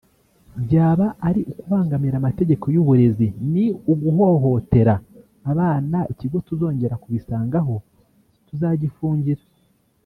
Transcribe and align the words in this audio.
byaba 0.63 1.05
ari 1.27 1.41
ukubangamira 1.51 2.15
amategeko 2.17 2.65
y’uburezi 2.75 3.27
ni 3.51 3.65
uguhohotera 3.91 4.93
abana 5.51 5.97
ikigo 6.11 6.37
tuzongera 6.47 6.99
kubisangaho 7.03 7.75
tuzagifungira” 8.47 9.43